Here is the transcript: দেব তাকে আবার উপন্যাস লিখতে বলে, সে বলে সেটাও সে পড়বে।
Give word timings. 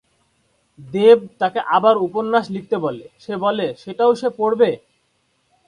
দেব 0.89 1.19
তাকে 1.41 1.59
আবার 1.75 1.95
উপন্যাস 2.07 2.45
লিখতে 2.55 2.75
বলে, 2.85 3.05
সে 3.19 3.33
বলে 3.43 3.67
সেটাও 3.83 4.11
সে 4.15 4.27
পড়বে। 4.39 4.69